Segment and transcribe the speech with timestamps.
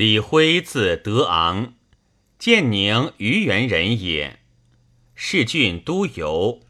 [0.00, 1.74] 李辉字德昂，
[2.38, 4.40] 建宁虞源人也。
[5.14, 6.60] 仕郡都邮，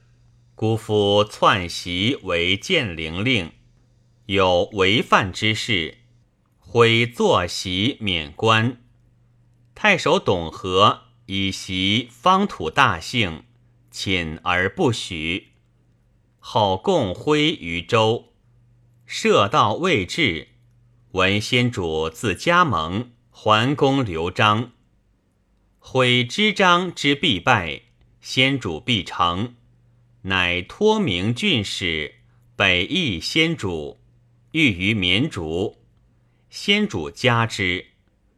[0.57, 3.53] 姑父篡袭为建陵令，
[4.27, 5.99] 有违犯之事，
[6.59, 8.83] 恢坐席免官。
[9.77, 13.45] 太守董和以袭方土大姓，
[13.93, 15.51] 寝而不许。
[16.41, 18.33] 后共徽于州，
[19.07, 20.49] 射道未至，
[21.13, 23.13] 闻先主自加盟，
[23.43, 24.73] 桓公刘章。
[25.79, 27.85] 徽知章之必败。
[28.21, 29.55] 先主必成，
[30.21, 32.17] 乃托名郡使
[32.55, 33.99] 北邑先主，
[34.53, 35.79] 欲于绵竹。
[36.51, 37.87] 先主加之，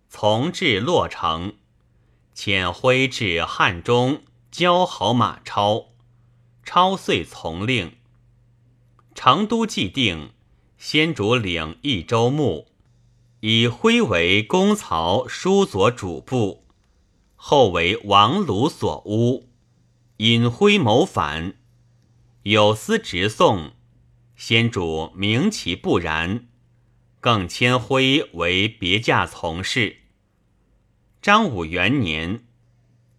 [0.08, 1.56] 从至洛城，
[2.32, 5.86] 遣徽至汉中，交好马超。
[6.62, 7.96] 超遂从令。
[9.16, 10.30] 成都既定，
[10.78, 12.68] 先主领益州牧，
[13.44, 16.64] 以徽为公曹书佐主簿，
[17.34, 19.48] 后为王鲁所诬。
[20.18, 21.56] 引徽谋反，
[22.44, 23.72] 有司直送，
[24.36, 26.46] 先主明其不然，
[27.18, 29.96] 更迁徽为别驾从事。
[31.20, 32.44] 张武元年，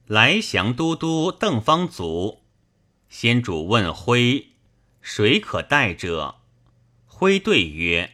[0.08, 2.44] 来降都督邓方卒，
[3.10, 4.54] 先主问徽
[5.04, 6.36] ：“谁可代者？”
[7.06, 8.12] 徽对曰：“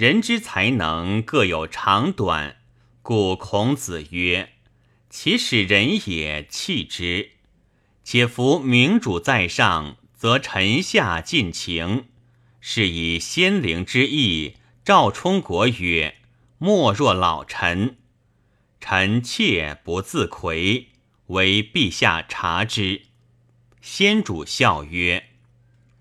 [0.00, 2.56] 人之才能各有长短，
[3.02, 4.52] 故孔子曰
[5.10, 7.32] ：‘其使人也，弃之。’”
[8.02, 12.06] 且夫明主在上，则臣下尽情。
[12.62, 16.14] 是以先灵之意，赵充国曰
[16.56, 17.98] ：“莫若老臣。”
[18.80, 20.88] 臣妾不自魁，
[21.26, 23.02] 为陛下察之。
[23.82, 25.26] 先主笑曰：“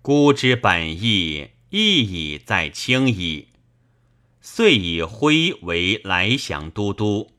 [0.02, 3.48] 孤之本意，亦已在卿矣。”
[4.42, 7.32] 遂以徽为来降都督，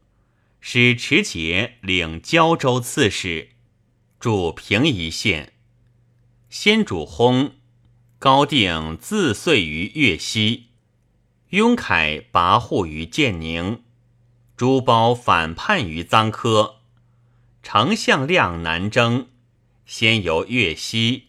[0.60, 3.50] 使持节领胶州刺史。
[4.18, 5.54] 主平夷县，
[6.50, 7.52] 先主薨，
[8.18, 10.66] 高定自遂于越西，
[11.50, 13.82] 雍凯跋扈于建宁，
[14.58, 16.80] 朱褒反叛于臧科，
[17.62, 19.28] 丞相亮南征，
[19.86, 21.28] 先由越西，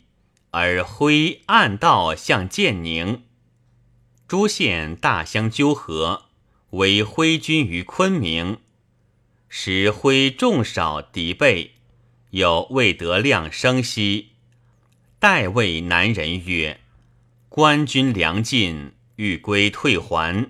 [0.50, 3.24] 而徽暗道向建宁，
[4.32, 6.28] 诸县大相纠合，
[6.70, 8.60] 为徽军于昆明，
[9.50, 11.72] 使徽众少敌备。
[12.30, 14.30] 有未得亮生息，
[15.20, 16.80] 代谓南人曰
[17.50, 20.50] ：“官军粮尽，欲归退还。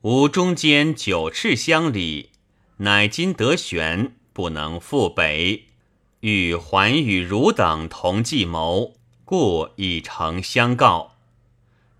[0.00, 2.30] 吾中间九尺相里，
[2.78, 5.66] 乃今得悬，不能复北。
[6.20, 8.94] 欲还与汝等同计谋，
[9.26, 11.13] 故以诚相告。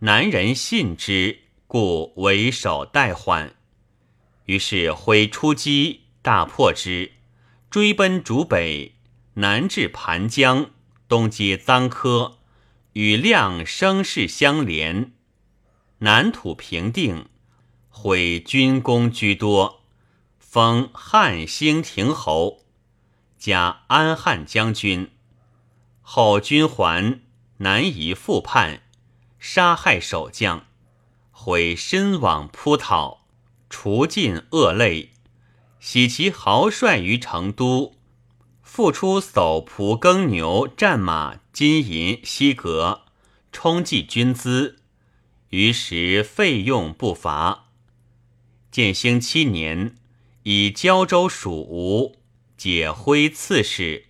[0.04, 3.54] 南人信之，故为首待缓。
[4.44, 7.12] 于是挥出击，大破之，
[7.70, 8.96] 追奔逐北。”
[9.36, 10.70] 南至盘江，
[11.08, 12.36] 东接臧科，
[12.92, 15.12] 与亮声势相连。
[16.00, 17.30] 南土平定，
[17.88, 19.84] 毁军功居多，
[20.38, 22.66] 封汉兴亭侯，
[23.38, 25.10] 加安汉将军。
[26.02, 27.22] 后军还，
[27.56, 28.82] 南夷复叛，
[29.46, 30.64] 杀害守将，
[31.30, 33.26] 毁身往扑讨，
[33.68, 35.10] 除尽恶类，
[35.78, 37.94] 喜其豪帅于成都。
[38.62, 43.02] 复出叟仆耕牛战马金银西革，
[43.52, 44.78] 充计军资，
[45.50, 47.66] 于时费用不乏。
[48.70, 49.94] 建兴七年，
[50.44, 52.16] 以胶州属吴，
[52.56, 54.06] 解徽刺史，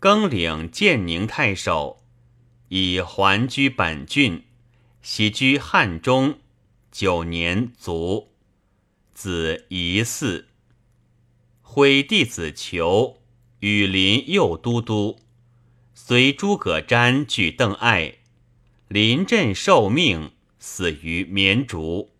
[0.00, 2.03] 更领建宁太守，
[2.68, 4.44] 以还居本郡，
[5.02, 6.38] 徙居汉中
[6.90, 8.30] 九年卒。
[9.12, 10.44] 子疑嗣，
[11.62, 13.20] 徽弟子求。
[13.60, 15.20] 与林右都督，
[15.94, 18.16] 随诸葛瞻拒邓艾，
[18.88, 22.13] 临阵受命，死于绵竹。